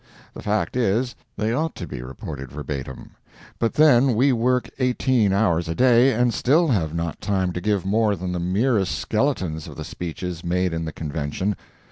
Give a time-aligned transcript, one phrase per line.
[0.33, 3.11] The fact is, they ought to be reported verbatim,
[3.59, 7.85] but then we work eighteen hours a day, and still have not time to give
[7.85, 11.55] more than the merest skeletons of the speeches made in the Convention.